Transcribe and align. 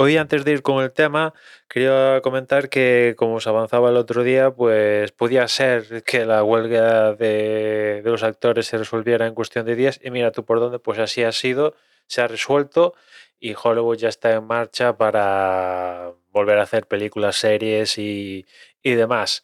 Hoy, 0.00 0.16
antes 0.16 0.44
de 0.44 0.52
ir 0.52 0.62
con 0.62 0.80
el 0.84 0.92
tema, 0.92 1.34
quería 1.66 2.20
comentar 2.22 2.68
que, 2.68 3.14
como 3.18 3.40
se 3.40 3.48
avanzaba 3.48 3.90
el 3.90 3.96
otro 3.96 4.22
día, 4.22 4.52
pues 4.52 5.10
podía 5.10 5.48
ser 5.48 6.04
que 6.04 6.24
la 6.24 6.44
huelga 6.44 7.14
de, 7.14 8.00
de 8.04 8.10
los 8.10 8.22
actores 8.22 8.68
se 8.68 8.78
resolviera 8.78 9.26
en 9.26 9.34
cuestión 9.34 9.66
de 9.66 9.74
días. 9.74 9.98
Y 10.00 10.12
mira 10.12 10.30
tú 10.30 10.44
por 10.44 10.60
dónde, 10.60 10.78
pues 10.78 11.00
así 11.00 11.24
ha 11.24 11.32
sido, 11.32 11.74
se 12.06 12.20
ha 12.20 12.28
resuelto 12.28 12.94
y 13.40 13.56
Hollywood 13.60 13.96
ya 13.96 14.08
está 14.08 14.32
en 14.34 14.44
marcha 14.46 14.96
para 14.96 16.12
volver 16.30 16.58
a 16.60 16.62
hacer 16.62 16.86
películas, 16.86 17.34
series 17.34 17.98
y, 17.98 18.46
y 18.84 18.92
demás. 18.92 19.42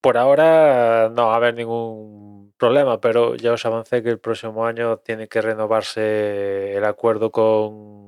Por 0.00 0.16
ahora 0.16 1.10
no 1.14 1.26
va 1.26 1.34
a 1.34 1.36
haber 1.36 1.54
ningún 1.54 2.54
problema, 2.56 2.98
pero 3.00 3.36
ya 3.36 3.52
os 3.52 3.66
avancé 3.66 4.02
que 4.02 4.08
el 4.08 4.20
próximo 4.20 4.64
año 4.64 4.96
tiene 4.98 5.28
que 5.28 5.42
renovarse 5.42 6.76
el 6.76 6.84
acuerdo 6.86 7.30
con, 7.30 8.01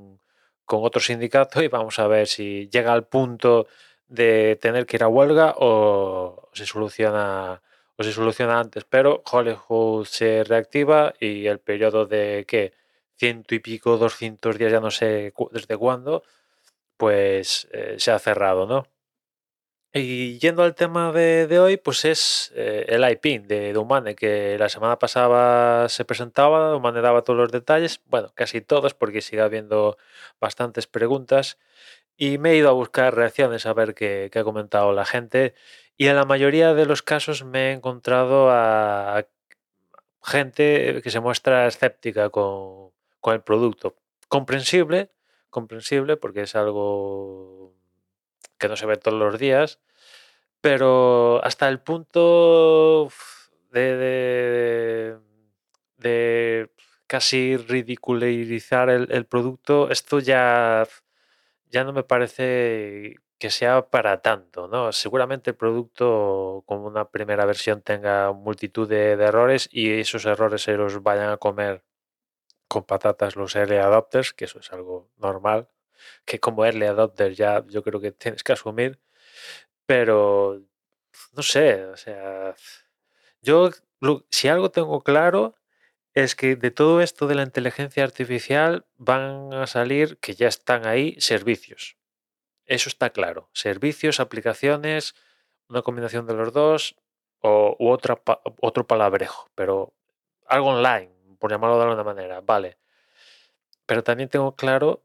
con 0.64 0.84
otro 0.84 1.00
sindicato 1.00 1.62
y 1.62 1.68
vamos 1.68 1.98
a 1.98 2.06
ver 2.06 2.26
si 2.26 2.68
llega 2.70 2.92
al 2.92 3.06
punto 3.06 3.66
de 4.08 4.58
tener 4.60 4.86
que 4.86 4.96
ir 4.96 5.04
a 5.04 5.08
huelga 5.08 5.54
o 5.58 6.48
se 6.52 6.66
soluciona 6.66 7.62
o 7.96 8.02
se 8.02 8.12
soluciona 8.12 8.60
antes. 8.60 8.84
Pero 8.84 9.22
Hollywood 9.30 10.06
se 10.06 10.44
reactiva 10.44 11.14
y 11.20 11.46
el 11.46 11.60
periodo 11.60 12.06
de 12.06 12.44
¿qué? 12.48 12.72
ciento 13.16 13.54
y 13.54 13.60
pico, 13.60 13.96
200 13.96 14.58
días, 14.58 14.72
ya 14.72 14.80
no 14.80 14.90
sé 14.90 15.32
desde 15.52 15.76
cuándo, 15.76 16.24
pues 16.96 17.68
eh, 17.72 17.96
se 17.98 18.10
ha 18.10 18.18
cerrado, 18.18 18.66
¿no? 18.66 18.86
Y 19.96 20.40
yendo 20.40 20.64
al 20.64 20.74
tema 20.74 21.12
de, 21.12 21.46
de 21.46 21.60
hoy, 21.60 21.76
pues 21.76 22.04
es 22.04 22.52
eh, 22.56 22.84
el 22.88 23.08
IPIN 23.08 23.46
de, 23.46 23.72
de 23.72 23.78
Humane, 23.78 24.16
que 24.16 24.58
la 24.58 24.68
semana 24.68 24.98
pasada 24.98 25.88
se 25.88 26.04
presentaba, 26.04 26.74
Humane 26.74 27.00
daba 27.00 27.22
todos 27.22 27.38
los 27.38 27.52
detalles, 27.52 28.00
bueno, 28.06 28.32
casi 28.34 28.60
todos, 28.60 28.92
porque 28.94 29.20
sigue 29.20 29.40
habiendo 29.42 29.96
bastantes 30.40 30.88
preguntas, 30.88 31.58
y 32.16 32.38
me 32.38 32.52
he 32.52 32.56
ido 32.56 32.70
a 32.70 32.72
buscar 32.72 33.14
reacciones 33.14 33.66
a 33.66 33.72
ver 33.72 33.94
qué, 33.94 34.30
qué 34.32 34.40
ha 34.40 34.44
comentado 34.44 34.92
la 34.92 35.04
gente, 35.04 35.54
y 35.96 36.08
en 36.08 36.16
la 36.16 36.24
mayoría 36.24 36.74
de 36.74 36.86
los 36.86 37.02
casos 37.02 37.44
me 37.44 37.70
he 37.70 37.72
encontrado 37.72 38.50
a 38.50 39.26
gente 40.24 41.02
que 41.02 41.10
se 41.10 41.20
muestra 41.20 41.68
escéptica 41.68 42.30
con, 42.30 42.90
con 43.20 43.34
el 43.34 43.42
producto. 43.42 43.94
Comprensible, 44.28 45.12
comprensible, 45.50 46.16
porque 46.16 46.42
es 46.42 46.56
algo 46.56 47.73
que 48.64 48.68
no 48.68 48.76
se 48.76 48.86
ve 48.86 48.96
todos 48.96 49.18
los 49.18 49.38
días, 49.38 49.78
pero 50.62 51.44
hasta 51.44 51.68
el 51.68 51.80
punto 51.80 53.10
de, 53.70 55.18
de, 55.98 56.70
casi 57.06 57.58
ridiculizar 57.58 58.88
el, 58.88 59.26
producto, 59.26 59.90
esto 59.90 60.18
ya, 60.18 60.86
ya 61.70 61.84
no 61.84 61.92
me 61.92 62.04
parece 62.04 63.16
que 63.38 63.50
sea 63.50 63.90
para 63.90 64.22
tanto, 64.22 64.66
¿no? 64.66 64.90
Seguramente 64.92 65.50
el 65.50 65.56
producto 65.56 66.62
como 66.64 66.86
una 66.86 67.10
primera 67.10 67.44
versión 67.44 67.82
tenga 67.82 68.32
multitud 68.32 68.88
de, 68.88 69.18
de 69.18 69.24
errores 69.26 69.68
y 69.70 69.92
esos 70.00 70.24
errores 70.24 70.62
se 70.62 70.72
los 70.78 71.02
vayan 71.02 71.28
a 71.28 71.36
comer 71.36 71.84
con 72.68 72.84
patatas 72.84 73.36
los 73.36 73.54
early 73.56 73.76
adopters, 73.76 74.32
que 74.32 74.46
eso 74.46 74.58
es 74.60 74.72
algo 74.72 75.10
normal, 75.18 75.68
que 76.24 76.40
como 76.40 76.64
early 76.64 76.86
adopter 76.86 77.34
ya 77.34 77.64
yo 77.68 77.82
creo 77.82 78.00
que 78.00 78.12
tienes 78.12 78.42
que 78.44 78.52
asumir, 78.52 79.00
pero 79.86 80.62
no 81.36 81.42
sé, 81.42 81.84
o 81.86 81.96
sea, 81.96 82.54
yo 83.42 83.70
lo- 84.00 84.26
si 84.30 84.48
algo 84.48 84.70
tengo 84.70 85.02
claro 85.02 85.56
es 86.14 86.36
que 86.36 86.56
de 86.56 86.70
todo 86.72 87.00
esto 87.02 87.26
de 87.28 87.36
la 87.36 87.42
inteligencia 87.44 88.04
artificial 88.04 88.86
van 88.98 89.52
a 89.54 89.66
salir, 89.66 90.18
que 90.18 90.34
ya 90.34 90.48
están 90.48 90.86
ahí, 90.86 91.16
servicios. 91.20 91.96
Eso 92.66 92.88
está 92.88 93.10
claro. 93.10 93.50
Servicios, 93.52 94.20
aplicaciones, 94.20 95.14
una 95.68 95.82
combinación 95.82 96.26
de 96.26 96.34
los 96.34 96.52
dos 96.52 96.96
o, 97.40 97.76
u 97.78 97.90
otra, 97.90 98.20
otro 98.60 98.86
palabrejo, 98.86 99.50
pero 99.54 99.94
algo 100.46 100.68
online, 100.70 101.10
por 101.38 101.50
llamarlo 101.50 101.76
de 101.78 101.84
alguna 101.84 102.04
manera, 102.04 102.40
vale. 102.40 102.78
Pero 103.86 104.02
también 104.02 104.28
tengo 104.28 104.54
claro 104.56 105.02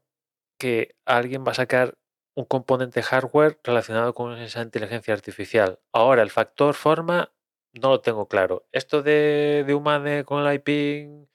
que 0.60 0.96
alguien 1.06 1.44
va 1.46 1.52
a 1.52 1.56
sacar 1.56 1.98
un 2.34 2.44
componente 2.44 3.02
hardware 3.02 3.58
relacionado 3.64 4.14
con 4.14 4.38
esa 4.38 4.62
inteligencia 4.62 5.14
artificial. 5.14 5.80
Ahora, 5.92 6.22
el 6.22 6.30
factor 6.30 6.74
forma 6.74 7.32
no 7.72 7.90
lo 7.90 8.00
tengo 8.00 8.28
claro. 8.28 8.66
¿Esto 8.72 9.02
de, 9.02 9.64
de 9.66 9.74
Humane 9.74 10.24
con 10.24 10.46
el 10.46 10.54
IP 10.54 11.28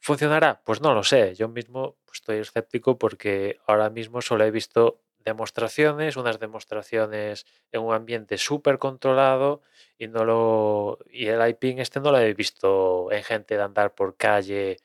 funcionará? 0.00 0.62
Pues 0.64 0.80
no 0.80 0.94
lo 0.94 1.04
sé. 1.04 1.34
Yo 1.34 1.48
mismo 1.48 1.96
pues, 2.04 2.18
estoy 2.18 2.38
escéptico 2.38 2.98
porque 2.98 3.58
ahora 3.66 3.90
mismo 3.90 4.20
solo 4.22 4.44
he 4.44 4.50
visto 4.50 5.02
demostraciones, 5.24 6.16
unas 6.16 6.40
demostraciones 6.40 7.46
en 7.72 7.82
un 7.82 7.94
ambiente 7.94 8.38
súper 8.38 8.78
controlado 8.78 9.62
y 9.98 10.08
no 10.08 10.24
lo 10.24 10.98
y 11.10 11.26
el 11.26 11.46
IP 11.46 11.78
este 11.78 12.00
no 12.00 12.10
lo 12.10 12.18
he 12.18 12.34
visto 12.34 13.12
en 13.12 13.22
gente 13.22 13.56
de 13.56 13.62
andar 13.62 13.94
por 13.94 14.16
calle 14.16 14.78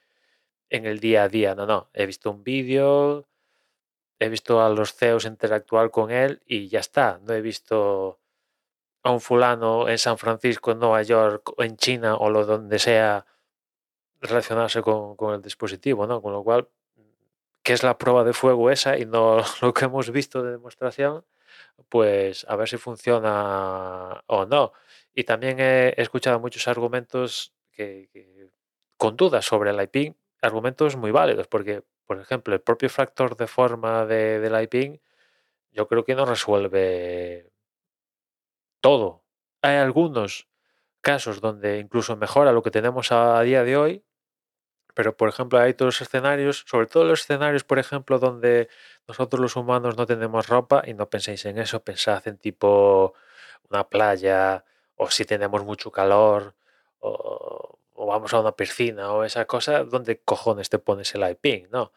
en 0.69 0.85
el 0.85 0.99
día 0.99 1.23
a 1.23 1.29
día. 1.29 1.55
No, 1.55 1.65
no. 1.65 1.89
He 1.93 2.05
visto 2.05 2.31
un 2.31 2.43
vídeo, 2.43 3.27
he 4.19 4.29
visto 4.29 4.61
a 4.61 4.69
los 4.69 4.93
CEOs 4.93 5.25
interactuar 5.25 5.91
con 5.91 6.11
él 6.11 6.41
y 6.45 6.67
ya 6.69 6.79
está. 6.79 7.19
No 7.23 7.33
he 7.33 7.41
visto 7.41 8.19
a 9.03 9.11
un 9.11 9.21
fulano 9.21 9.89
en 9.89 9.97
San 9.99 10.17
Francisco, 10.17 10.71
en 10.71 10.79
Nueva 10.79 11.01
York, 11.03 11.53
en 11.59 11.77
China 11.77 12.15
o 12.17 12.29
lo 12.29 12.45
donde 12.45 12.79
sea 12.79 13.25
relacionarse 14.21 14.81
con, 14.81 15.15
el 15.33 15.41
dispositivo, 15.41 16.07
¿no? 16.07 16.21
Con 16.21 16.33
lo 16.33 16.43
cual, 16.43 16.69
¿qué 17.63 17.73
es 17.73 17.83
la 17.83 17.97
prueba 17.97 18.23
de 18.23 18.33
fuego 18.33 18.71
esa 18.71 18.97
y 18.97 19.05
no 19.05 19.37
lo 19.61 19.73
que 19.73 19.85
hemos 19.85 20.11
visto 20.11 20.43
de 20.43 20.51
demostración? 20.51 21.25
Pues 21.89 22.45
a 22.49 22.55
ver 22.55 22.69
si 22.69 22.77
funciona 22.77 24.23
o 24.27 24.45
no. 24.45 24.73
Y 25.13 25.23
también 25.25 25.59
he 25.59 25.93
escuchado 26.01 26.39
muchos 26.39 26.67
argumentos 26.67 27.53
que, 27.71 28.09
que- 28.13 28.49
con 28.97 29.17
dudas 29.17 29.45
sobre 29.45 29.71
el 29.71 29.81
IPIN, 29.81 30.17
argumentos 30.41 30.95
muy 30.95 31.11
válidos, 31.11 31.47
porque, 31.47 31.83
por 32.05 32.19
ejemplo, 32.19 32.53
el 32.53 32.61
propio 32.61 32.89
factor 32.89 33.35
de 33.37 33.47
forma 33.47 34.05
de, 34.05 34.39
del 34.39 34.61
IPIN, 34.63 35.01
yo 35.71 35.87
creo 35.87 36.05
que 36.05 36.15
no 36.15 36.25
resuelve 36.25 37.51
todo. 38.81 39.23
Hay 39.61 39.77
algunos 39.77 40.47
casos 41.01 41.41
donde 41.41 41.79
incluso 41.79 42.15
mejora 42.17 42.51
lo 42.51 42.63
que 42.63 42.71
tenemos 42.71 43.11
a, 43.11 43.39
a 43.39 43.43
día 43.43 43.63
de 43.63 43.77
hoy, 43.77 44.05
pero 44.95 45.17
por 45.17 45.29
ejemplo 45.29 45.59
hay 45.59 45.71
otros 45.71 46.01
escenarios, 46.01 46.63
sobre 46.67 46.87
todo 46.87 47.03
los 47.05 47.21
escenarios, 47.21 47.63
por 47.63 47.79
ejemplo, 47.79 48.19
donde 48.19 48.69
nosotros 49.07 49.41
los 49.41 49.55
humanos 49.57 49.97
no 49.97 50.05
tenemos 50.05 50.47
ropa 50.47 50.83
y 50.85 50.93
no 50.93 51.09
penséis 51.09 51.45
en 51.45 51.59
eso, 51.59 51.83
pensad 51.83 52.27
en 52.27 52.37
tipo 52.37 53.13
una 53.69 53.87
playa 53.89 54.65
o 54.95 55.09
si 55.11 55.25
tenemos 55.25 55.63
mucho 55.65 55.91
calor 55.91 56.55
o, 56.99 57.79
o 57.95 58.05
vamos 58.07 58.33
a 58.33 58.41
una 58.41 58.55
piscina 58.55 59.11
o 59.13 59.23
esa 59.23 59.45
cosa, 59.45 59.83
¿dónde 59.83 60.21
cojones 60.21 60.69
te 60.69 60.79
pones 60.79 61.15
el 61.15 61.29
IPIN? 61.29 61.69
¿No? 61.71 61.91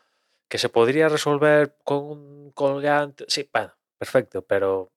Que 0.49 0.59
se 0.59 0.69
podría 0.71 1.09
resolver 1.09 1.77
con 1.85 1.99
un 2.07 2.53
colgante, 2.53 3.25
sí, 3.29 3.49
bueno, 3.53 3.75
perfecto, 3.99 4.43
pero 4.43 4.91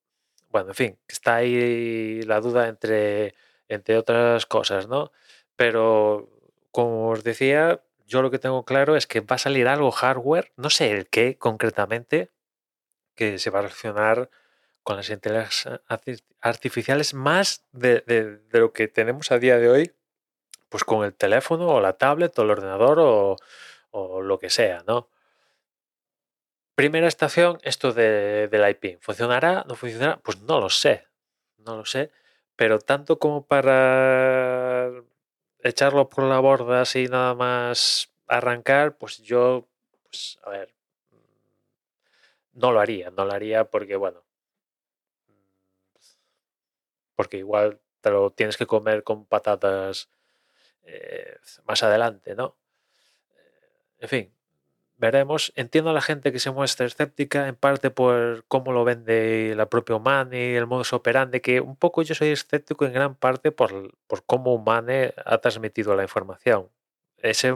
bueno, 0.50 0.70
en 0.70 0.76
fin, 0.76 1.00
está 1.08 1.36
ahí 1.38 2.22
la 2.24 2.40
duda 2.42 2.68
entre, 2.68 3.36
entre 3.68 3.98
otras 3.98 4.46
cosas, 4.46 4.88
¿no? 4.88 5.12
Pero 5.56 6.30
como 6.72 7.10
os 7.10 7.24
decía, 7.24 7.84
yo 8.06 8.22
lo 8.22 8.32
que 8.32 8.40
tengo 8.40 8.64
claro 8.66 8.96
es 8.96 9.08
que 9.08 9.22
va 9.22 9.36
a 9.36 9.40
salir 9.40 9.68
algo 9.68 9.92
hardware, 9.92 10.52
no 10.58 10.70
sé 10.70 10.92
el 10.92 11.08
qué 11.10 11.38
concretamente, 11.38 12.32
que 13.16 13.40
se 13.40 13.50
va 13.50 13.60
a 13.60 13.64
relacionar 13.64 14.30
con 14.84 14.98
las 14.98 15.10
inteligencias 15.10 15.82
arti- 15.88 16.24
artificiales 16.42 17.14
más 17.14 17.66
de 17.72 18.42
lo 18.52 18.74
que 18.74 18.88
tenemos 18.88 19.32
a 19.32 19.40
día 19.40 19.58
de 19.58 19.70
hoy, 19.70 19.94
pues 20.72 20.86
con 20.86 21.04
el 21.04 21.14
teléfono 21.14 21.68
o 21.68 21.82
la 21.82 21.98
tablet 21.98 22.38
o 22.40 22.44
el 22.44 22.52
ordenador 22.52 22.98
o, 23.92 24.22
lo 24.22 24.40
que 24.40 24.50
sea, 24.50 24.84
¿no? 24.88 25.10
Primera 26.76 27.08
estación, 27.08 27.60
esto 27.64 27.92
de, 27.92 28.48
del 28.48 28.70
IP. 28.70 28.98
¿Funcionará? 29.02 29.66
¿No 29.68 29.76
funcionará? 29.76 30.18
Pues 30.24 30.40
no 30.42 30.62
lo 30.62 30.70
sé. 30.70 31.08
No 31.58 31.76
lo 31.76 31.86
sé. 31.86 32.12
Pero 32.56 32.80
tanto 32.80 33.20
como 33.20 33.46
para 33.46 34.90
echarlo 35.60 36.08
por 36.10 36.24
la 36.24 36.40
borda 36.40 36.82
así 36.82 37.08
nada 37.08 37.36
más 37.36 38.14
arrancar, 38.28 38.98
pues 38.98 39.18
yo, 39.22 39.68
pues 40.06 40.40
a 40.44 40.52
ver, 40.52 40.74
no 42.54 42.72
lo 42.72 42.80
haría. 42.80 43.12
No 43.12 43.26
lo 43.26 43.34
haría 43.34 43.66
porque, 43.66 43.98
bueno, 43.98 44.24
porque 47.16 47.38
igual 47.38 47.82
te 48.00 48.10
lo 48.10 48.32
tienes 48.32 48.58
que 48.58 48.66
comer 48.66 49.04
con 49.04 49.26
patatas 49.26 50.10
eh, 50.84 51.38
más 51.66 51.84
adelante, 51.84 52.36
¿no? 52.36 52.56
En 54.00 54.10
fin, 54.10 54.34
veremos. 54.98 55.54
Entiendo 55.56 55.92
a 55.92 55.94
la 55.94 56.02
gente 56.02 56.32
que 56.32 56.40
se 56.40 56.52
muestra 56.52 56.86
escéptica, 56.86 57.48
en 57.48 57.56
parte 57.56 57.92
por 57.92 58.46
cómo 58.48 58.72
lo 58.72 58.84
vende 58.84 59.54
la 59.56 59.68
propia 59.68 59.96
Humane, 59.96 60.58
el 60.58 60.68
modus 60.68 60.94
operandi, 60.94 61.40
que 61.40 61.62
un 61.62 61.76
poco 61.76 62.02
yo 62.02 62.16
soy 62.16 62.30
escéptico 62.30 62.86
en 62.86 62.94
gran 62.94 63.16
parte 63.16 63.52
por, 63.52 63.96
por 64.08 64.26
cómo 64.26 64.54
Humane 64.56 65.14
ha 65.26 65.38
transmitido 65.40 65.96
la 65.96 66.04
información. 66.04 66.70
Ese 67.18 67.54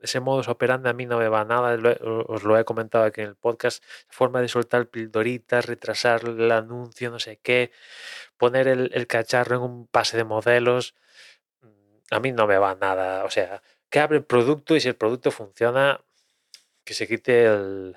ese 0.00 0.20
modus 0.20 0.48
operandi 0.48 0.88
a 0.88 0.92
mí 0.92 1.06
no 1.06 1.18
me 1.18 1.28
va 1.28 1.44
nada, 1.44 1.76
os 2.04 2.42
lo 2.44 2.58
he 2.58 2.64
comentado 2.64 3.04
aquí 3.04 3.22
en 3.22 3.28
el 3.28 3.36
podcast, 3.36 3.82
forma 4.08 4.40
de 4.40 4.48
soltar 4.48 4.88
pildoritas, 4.88 5.66
retrasar 5.66 6.24
el 6.24 6.50
anuncio, 6.52 7.10
no 7.10 7.18
sé 7.18 7.38
qué, 7.42 7.72
poner 8.36 8.68
el, 8.68 9.06
cacharro 9.06 9.56
en 9.56 9.62
un 9.62 9.86
pase 9.86 10.16
de 10.16 10.24
modelos, 10.24 10.94
a 12.10 12.20
mí 12.20 12.32
no 12.32 12.46
me 12.46 12.58
va 12.58 12.74
nada, 12.74 13.24
o 13.24 13.30
sea, 13.30 13.62
que 13.90 14.00
abre 14.00 14.18
el 14.18 14.24
producto 14.24 14.76
y 14.76 14.80
si 14.80 14.88
el 14.88 14.96
producto 14.96 15.30
funciona, 15.30 16.00
que 16.84 16.94
se 16.94 17.08
quite 17.08 17.46
el, 17.46 17.96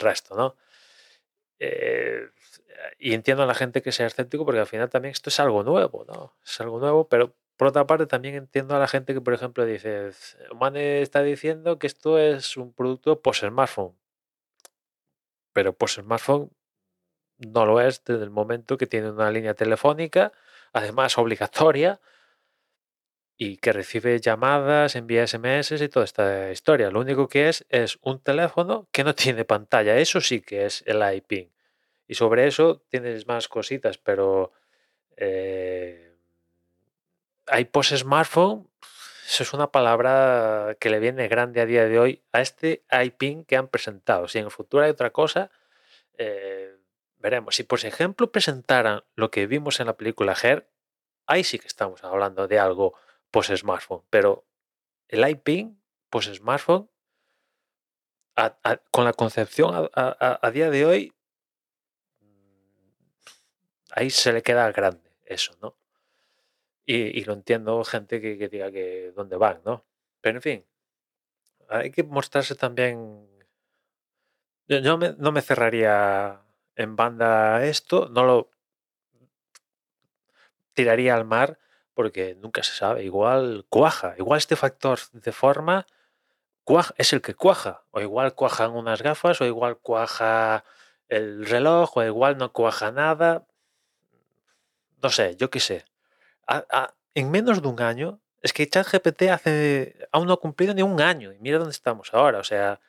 resto, 0.00 0.36
¿no? 0.36 0.56
Eh, 1.58 2.28
y 2.98 3.14
entiendo 3.14 3.42
a 3.42 3.46
la 3.46 3.54
gente 3.54 3.82
que 3.82 3.92
sea 3.92 4.06
escéptico 4.06 4.44
porque 4.44 4.60
al 4.60 4.66
final 4.66 4.88
también 4.88 5.12
esto 5.12 5.30
es 5.30 5.40
algo 5.40 5.62
nuevo, 5.62 6.04
¿no? 6.08 6.34
Es 6.44 6.60
algo 6.60 6.78
nuevo, 6.78 7.08
pero 7.08 7.34
por 7.60 7.68
otra 7.68 7.86
parte, 7.86 8.06
también 8.06 8.36
entiendo 8.36 8.74
a 8.74 8.78
la 8.78 8.88
gente 8.88 9.12
que, 9.12 9.20
por 9.20 9.34
ejemplo, 9.34 9.66
dice, 9.66 10.12
Mane 10.58 11.02
está 11.02 11.22
diciendo 11.22 11.78
que 11.78 11.86
esto 11.88 12.18
es 12.18 12.56
un 12.56 12.72
producto 12.72 13.20
post-smartphone. 13.20 13.94
Pero 15.52 15.74
post-smartphone 15.74 16.50
no 17.36 17.66
lo 17.66 17.82
es 17.82 18.02
desde 18.02 18.24
el 18.24 18.30
momento 18.30 18.78
que 18.78 18.86
tiene 18.86 19.10
una 19.10 19.30
línea 19.30 19.52
telefónica, 19.52 20.32
además 20.72 21.18
obligatoria, 21.18 22.00
y 23.42 23.56
que 23.56 23.72
recibe 23.72 24.20
llamadas, 24.20 24.96
envía 24.96 25.26
SMS 25.26 25.72
y 25.72 25.88
toda 25.88 26.04
esta 26.04 26.50
historia. 26.52 26.90
Lo 26.90 27.00
único 27.00 27.26
que 27.26 27.48
es 27.48 27.64
es 27.70 27.98
un 28.02 28.20
teléfono 28.20 28.86
que 28.92 29.02
no 29.02 29.14
tiene 29.22 29.46
pantalla. 29.46 29.96
Eso 29.96 30.20
sí 30.20 30.42
que 30.42 30.66
es 30.66 30.84
el 30.86 31.02
iPing. 31.02 31.46
Y 32.06 32.16
sobre 32.16 32.46
eso 32.46 32.82
tienes 32.90 33.26
más 33.26 33.48
cositas, 33.48 33.96
pero... 33.96 34.52
Eh, 35.16 36.14
hay 37.46 37.64
post-smartphone, 37.64 38.68
eso 39.26 39.42
es 39.42 39.54
una 39.54 39.72
palabra 39.72 40.76
que 40.78 40.90
le 40.90 40.98
viene 40.98 41.26
grande 41.26 41.62
a 41.62 41.66
día 41.66 41.86
de 41.86 41.98
hoy 41.98 42.22
a 42.32 42.42
este 42.42 42.84
iPin 42.92 43.46
que 43.46 43.56
han 43.56 43.68
presentado. 43.68 44.28
Si 44.28 44.38
en 44.38 44.44
el 44.44 44.50
futuro 44.50 44.84
hay 44.84 44.90
otra 44.90 45.10
cosa, 45.10 45.50
eh, 46.18 46.76
veremos. 47.16 47.56
Si, 47.56 47.62
por 47.62 47.82
ejemplo, 47.82 48.30
presentaran 48.30 49.02
lo 49.14 49.30
que 49.30 49.46
vimos 49.46 49.80
en 49.80 49.86
la 49.86 49.96
película 49.96 50.36
Her, 50.40 50.68
ahí 51.26 51.42
sí 51.42 51.58
que 51.58 51.68
estamos 51.68 52.04
hablando 52.04 52.46
de 52.46 52.58
algo 52.58 52.94
post-smartphone. 53.30 54.02
Pero 54.10 54.44
el 55.08 55.28
iPin 55.28 55.80
post-smartphone, 56.08 56.88
con 58.90 59.04
la 59.04 59.12
concepción 59.12 59.90
a 59.94 60.50
día 60.52 60.70
de 60.70 60.86
hoy, 60.86 61.12
ahí 63.92 64.10
se 64.10 64.32
le 64.32 64.42
queda 64.42 64.70
grande 64.72 65.10
eso, 65.24 65.56
¿no? 65.60 65.76
Y, 66.86 67.22
lo 67.24 67.34
entiendo 67.34 67.84
gente 67.84 68.20
que, 68.20 68.48
diga 68.48 68.72
que 68.72 69.12
dónde 69.14 69.36
van, 69.36 69.60
¿no? 69.64 69.84
Pero 70.20 70.38
en 70.38 70.42
fin, 70.42 70.66
hay 71.68 71.92
que 71.92 72.02
mostrarse 72.02 72.56
también. 72.56 73.28
Yo, 74.66 74.80
no 74.80 75.32
me 75.32 75.42
cerraría 75.42 76.42
en 76.74 76.96
banda 76.96 77.64
esto, 77.64 78.08
no 78.08 78.24
lo 78.24 78.50
tiraría 80.74 81.14
al 81.14 81.24
mar 81.24 81.58
porque 82.00 82.34
nunca 82.34 82.62
se 82.62 82.72
sabe. 82.72 83.04
Igual 83.04 83.66
cuaja, 83.68 84.14
igual 84.18 84.38
este 84.38 84.56
factor 84.56 84.98
de 85.12 85.32
forma 85.32 85.86
es 86.96 87.12
el 87.12 87.20
que 87.20 87.34
cuaja. 87.34 87.82
O 87.90 88.00
igual 88.00 88.34
cuajan 88.34 88.72
unas 88.72 89.02
gafas, 89.02 89.40
o 89.40 89.44
igual 89.44 89.78
cuaja 89.78 90.64
el 91.08 91.46
reloj, 91.46 91.96
o 91.96 92.02
igual 92.04 92.38
no 92.38 92.52
cuaja 92.52 92.92
nada. 92.92 93.46
No 95.02 95.10
sé, 95.10 95.36
yo 95.36 95.50
qué 95.50 95.60
sé 95.60 95.84
en 97.14 97.30
menos 97.30 97.62
de 97.62 97.68
un 97.68 97.80
año, 97.80 98.20
es 98.42 98.52
que 98.52 98.68
ChatGPT 98.68 99.22
hace, 99.30 100.08
aún 100.12 100.26
no 100.26 100.34
ha 100.34 100.40
cumplido 100.40 100.74
ni 100.74 100.82
un 100.82 101.00
año, 101.00 101.32
y 101.32 101.38
mira 101.38 101.58
dónde 101.58 101.72
estamos 101.72 102.12
ahora, 102.14 102.38
o 102.38 102.44
sea, 102.44 102.80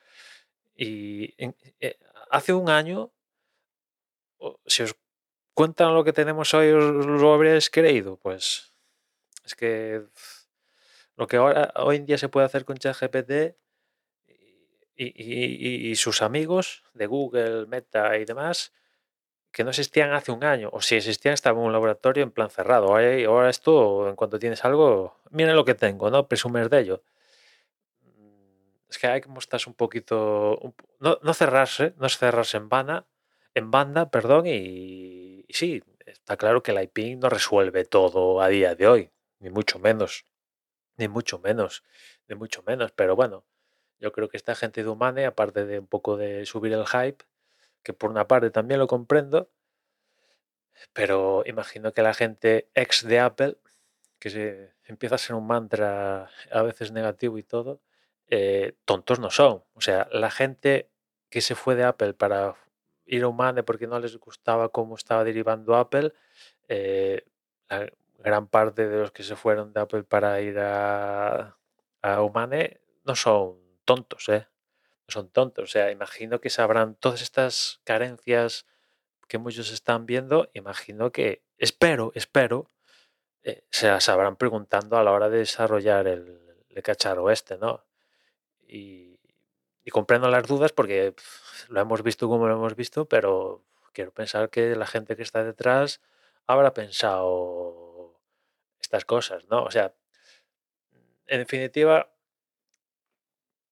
y 0.74 1.34
eh, 1.80 1.98
hace 2.30 2.52
un 2.52 2.70
año, 2.70 3.12
si 4.66 4.82
os 4.82 4.96
cuentan 5.54 5.94
lo 5.94 6.04
que 6.04 6.12
tenemos 6.12 6.54
hoy, 6.54 6.70
os 6.70 7.06
lo 7.06 7.34
habréis 7.34 7.70
creído, 7.70 8.16
pues 8.16 8.71
que 9.54 10.02
lo 11.16 11.26
que 11.26 11.36
ahora, 11.36 11.72
hoy 11.76 11.96
en 11.96 12.06
día 12.06 12.18
se 12.18 12.28
puede 12.28 12.46
hacer 12.46 12.64
con 12.64 12.76
ChatGPT 12.76 13.56
y, 14.96 15.94
sus 15.96 16.22
amigos 16.22 16.84
de 16.94 17.06
Google, 17.06 17.66
Meta 17.66 18.16
y 18.18 18.24
demás, 18.24 18.72
que 19.50 19.64
no 19.64 19.70
existían 19.70 20.12
hace 20.12 20.32
un 20.32 20.44
año, 20.44 20.70
o 20.72 20.80
si 20.80 20.96
existían 20.96 21.34
estaba 21.34 21.60
en 21.60 21.66
un 21.66 21.72
laboratorio 21.72 22.22
en 22.22 22.30
plan 22.30 22.50
cerrado. 22.50 22.88
Ahora, 22.88 23.50
esto, 23.50 24.08
en 24.08 24.16
cuanto 24.16 24.38
tienes 24.38 24.64
algo, 24.64 25.20
miren 25.30 25.56
lo 25.56 25.64
que 25.64 25.74
tengo, 25.74 26.10
¿no? 26.10 26.26
Presumer 26.28 26.70
de 26.70 26.80
ello. 26.80 27.02
Es 28.88 28.98
que 28.98 29.06
hay 29.06 29.20
que 29.20 29.28
mostrarse 29.28 29.68
un 29.68 29.74
poquito, 29.74 30.74
no, 31.00 31.34
cerrarse, 31.34 31.94
no 31.98 32.08
cerrarse 32.08 32.58
en 32.58 32.68
banda, 32.68 33.06
en 33.54 33.70
banda, 33.70 34.10
perdón, 34.10 34.46
y, 34.46 35.44
sí, 35.50 35.82
está 36.06 36.36
claro 36.36 36.62
que 36.62 36.72
el 36.72 36.82
IP 36.82 37.18
no 37.18 37.28
resuelve 37.28 37.84
todo 37.84 38.40
a 38.42 38.48
día 38.48 38.74
de 38.74 38.86
hoy, 38.86 39.10
ni 39.42 39.50
mucho 39.50 39.78
menos, 39.78 40.24
ni 40.96 41.08
mucho 41.08 41.38
menos, 41.40 41.82
ni 42.28 42.36
mucho 42.36 42.62
menos, 42.62 42.92
pero 42.92 43.16
bueno, 43.16 43.44
yo 43.98 44.12
creo 44.12 44.28
que 44.28 44.36
esta 44.36 44.54
gente 44.54 44.82
de 44.82 44.88
Humane, 44.88 45.26
aparte 45.26 45.66
de 45.66 45.80
un 45.80 45.86
poco 45.86 46.16
de 46.16 46.46
subir 46.46 46.72
el 46.72 46.86
hype, 46.86 47.24
que 47.82 47.92
por 47.92 48.10
una 48.10 48.28
parte 48.28 48.50
también 48.50 48.80
lo 48.80 48.86
comprendo, 48.86 49.50
pero 50.92 51.42
imagino 51.46 51.92
que 51.92 52.02
la 52.02 52.14
gente 52.14 52.68
ex 52.74 53.06
de 53.06 53.20
Apple, 53.20 53.56
que 54.18 54.30
se 54.30 54.72
empieza 54.84 55.16
a 55.16 55.18
ser 55.18 55.34
un 55.34 55.46
mantra 55.46 56.30
a 56.50 56.62
veces 56.62 56.92
negativo 56.92 57.38
y 57.38 57.42
todo, 57.42 57.80
eh, 58.28 58.74
tontos 58.84 59.18
no 59.18 59.30
son. 59.30 59.64
O 59.74 59.80
sea, 59.80 60.08
la 60.12 60.30
gente 60.30 60.88
que 61.28 61.40
se 61.40 61.54
fue 61.54 61.74
de 61.74 61.84
Apple 61.84 62.14
para 62.14 62.56
ir 63.06 63.24
a 63.24 63.28
Humane 63.28 63.62
porque 63.64 63.86
no 63.88 63.98
les 63.98 64.16
gustaba 64.16 64.68
cómo 64.68 64.94
estaba 64.94 65.24
derivando 65.24 65.74
Apple, 65.74 66.12
eh, 66.68 67.24
gran 68.22 68.46
parte 68.46 68.88
de 68.88 68.98
los 68.98 69.12
que 69.12 69.22
se 69.22 69.36
fueron 69.36 69.72
de 69.72 69.80
Apple 69.80 70.04
para 70.04 70.40
ir 70.40 70.58
a, 70.58 71.56
a 72.02 72.22
Humane 72.22 72.80
no 73.04 73.16
son 73.16 73.58
tontos, 73.84 74.28
¿eh? 74.28 74.46
son 75.12 75.28
tontos. 75.28 75.64
O 75.64 75.66
sea, 75.66 75.90
imagino 75.90 76.40
que 76.40 76.50
sabrán 76.50 76.94
todas 76.96 77.22
estas 77.22 77.80
carencias 77.84 78.66
que 79.28 79.38
muchos 79.38 79.72
están 79.72 80.06
viendo, 80.06 80.50
imagino 80.52 81.12
que, 81.12 81.42
espero, 81.58 82.12
espero, 82.14 82.70
eh, 83.44 83.64
se 83.70 83.88
las 83.88 84.04
sabrán 84.04 84.36
preguntando 84.36 84.96
a 84.96 85.04
la 85.04 85.12
hora 85.12 85.28
de 85.28 85.38
desarrollar 85.38 86.06
el, 86.06 86.40
cacharro 86.82 87.30
este, 87.30 87.58
¿no? 87.58 87.84
Y, 88.66 89.18
comprendo 89.90 90.28
las 90.30 90.46
dudas 90.46 90.72
porque 90.72 91.14
lo 91.68 91.80
hemos 91.80 92.02
visto 92.02 92.28
como 92.28 92.46
lo 92.46 92.54
hemos 92.54 92.76
visto, 92.76 93.06
pero 93.06 93.62
quiero 93.92 94.10
pensar 94.10 94.48
que 94.48 94.74
la 94.74 94.86
gente 94.86 95.16
que 95.16 95.22
está 95.22 95.44
detrás 95.44 96.00
habrá 96.46 96.72
pensado 96.72 97.81
estas 98.92 99.06
cosas, 99.06 99.48
¿no? 99.48 99.64
O 99.64 99.70
sea, 99.70 99.94
en 101.26 101.38
definitiva, 101.38 102.12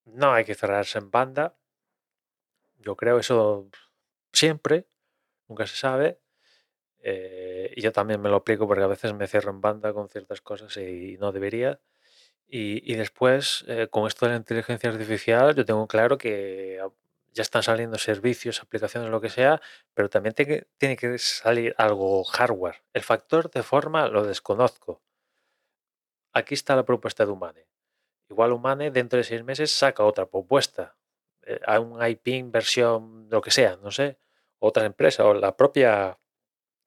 no 0.06 0.32
hay 0.32 0.44
que 0.46 0.54
cerrarse 0.54 0.98
en 0.98 1.10
banda. 1.10 1.58
Yo 2.78 2.96
creo 2.96 3.18
eso 3.18 3.68
siempre, 4.32 4.86
nunca 5.46 5.66
se 5.66 5.76
sabe. 5.76 6.20
Eh, 7.02 7.72
y 7.76 7.82
yo 7.82 7.92
también 7.92 8.20
me 8.22 8.30
lo 8.30 8.36
aplico 8.36 8.66
porque 8.66 8.82
a 8.82 8.86
veces 8.86 9.12
me 9.12 9.26
cierro 9.26 9.50
en 9.50 9.60
banda 9.60 9.92
con 9.92 10.08
ciertas 10.08 10.40
cosas 10.40 10.74
y 10.78 11.18
no 11.18 11.32
debería. 11.32 11.80
Y, 12.52 12.94
después, 12.96 13.64
eh, 13.68 13.88
con 13.88 14.08
esto 14.08 14.26
de 14.26 14.32
la 14.32 14.38
inteligencia 14.38 14.90
artificial, 14.90 15.54
yo 15.54 15.64
tengo 15.64 15.86
claro 15.86 16.18
que 16.18 16.80
ya 17.32 17.42
están 17.42 17.62
saliendo 17.62 17.98
servicios, 17.98 18.60
aplicaciones, 18.60 19.10
lo 19.10 19.20
que 19.20 19.28
sea, 19.30 19.60
pero 19.94 20.08
también 20.10 20.34
tiene 20.34 20.54
que, 20.56 20.66
tiene 20.78 20.96
que 20.96 21.18
salir 21.18 21.74
algo 21.78 22.24
hardware. 22.24 22.82
El 22.92 23.02
factor 23.02 23.50
de 23.50 23.62
forma 23.62 24.08
lo 24.08 24.24
desconozco. 24.24 25.02
Aquí 26.32 26.54
está 26.54 26.76
la 26.76 26.84
propuesta 26.84 27.24
de 27.24 27.32
Humane. 27.32 27.66
Igual 28.28 28.52
Humane 28.52 28.90
dentro 28.90 29.16
de 29.16 29.24
seis 29.24 29.42
meses 29.42 29.70
saca 29.70 30.04
otra 30.04 30.26
propuesta. 30.26 30.96
Eh, 31.42 31.60
a 31.66 31.80
un 31.80 31.98
IP 32.06 32.50
versión, 32.50 33.28
lo 33.30 33.40
que 33.40 33.50
sea, 33.50 33.76
no 33.76 33.90
sé, 33.90 34.18
otra 34.58 34.84
empresa 34.84 35.24
o 35.24 35.34
la 35.34 35.56
propia, 35.56 36.18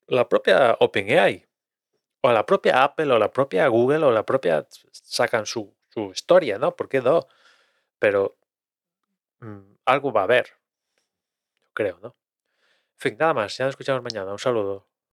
la 0.07 0.29
propia 0.29 0.77
OpenAI 0.79 1.45
o 2.21 2.31
la 2.31 2.45
propia 2.45 2.83
Apple 2.83 3.11
o 3.11 3.19
la 3.19 3.31
propia 3.31 3.67
Google 3.67 4.05
o 4.05 4.11
la 4.11 4.25
propia 4.25 4.65
sacan 4.91 5.45
su, 5.45 5.75
historia, 6.13 6.57
¿no? 6.57 6.75
¿Por 6.75 6.89
qué 6.89 7.01
no? 7.01 7.27
Pero 7.99 8.37
mm, 9.41 9.75
algo 9.85 10.11
va 10.11 10.21
a 10.21 10.23
haber, 10.23 10.53
creo, 11.73 11.99
¿no? 12.01 12.15
En 12.95 12.99
fin, 12.99 13.17
nada 13.19 13.33
más, 13.33 13.57
ya 13.57 13.65
nos 13.65 13.73
escuchamos 13.73 14.01
mañana. 14.01 14.31
Un 14.31 14.39
saludo. 14.39 14.87